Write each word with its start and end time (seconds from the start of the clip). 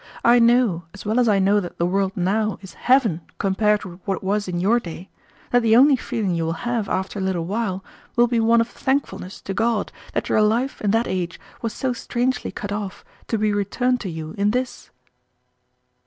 I 0.25 0.39
know, 0.39 0.85
as 0.95 1.05
well 1.05 1.19
as 1.19 1.29
I 1.29 1.37
know 1.37 1.59
that 1.59 1.77
the 1.77 1.85
world 1.85 2.17
now 2.17 2.57
is 2.63 2.73
heaven 2.73 3.21
compared 3.37 3.85
with 3.85 3.99
what 4.05 4.15
it 4.15 4.23
was 4.23 4.47
in 4.47 4.59
your 4.59 4.79
day, 4.79 5.11
that 5.51 5.61
the 5.61 5.75
only 5.75 5.95
feeling 5.95 6.33
you 6.33 6.43
will 6.43 6.53
have 6.65 6.89
after 6.89 7.19
a 7.19 7.21
little 7.21 7.45
while 7.45 7.85
will 8.15 8.25
be 8.25 8.39
one 8.39 8.61
of 8.61 8.67
thankfulness 8.67 9.39
to 9.41 9.53
God 9.53 9.91
that 10.13 10.27
your 10.27 10.41
life 10.41 10.81
in 10.81 10.89
that 10.89 11.05
age 11.05 11.39
was 11.61 11.73
so 11.73 11.93
strangely 11.93 12.51
cut 12.51 12.71
off, 12.71 13.05
to 13.27 13.37
be 13.37 13.53
returned 13.53 13.99
to 14.01 14.09
you 14.09 14.33
in 14.39 14.49
this." 14.49 14.89